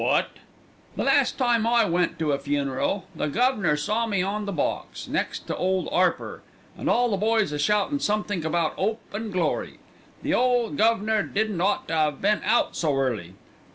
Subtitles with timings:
[0.01, 0.29] "A what?"
[0.95, 5.07] "The last time I went to a funeral the guv'nor saw me on the box,
[5.07, 6.39] next to Ole 'Arper,
[6.75, 9.77] and all the boys a shoutin' somethink about 'Ope and Glory.
[10.23, 13.35] The ole guv'nor didn't ought to 'ave been out so early.